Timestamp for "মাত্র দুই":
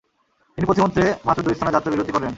1.25-1.55